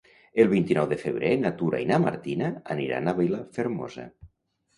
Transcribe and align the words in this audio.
El 0.43 0.47
vint-i-nou 0.51 0.87
de 0.93 0.97
febrer 1.01 1.29
na 1.41 1.51
Tura 1.59 1.81
i 1.83 1.87
na 1.91 1.99
Martina 2.07 2.49
aniran 2.77 3.13
a 3.13 3.15
Vilafermosa. 3.21 4.09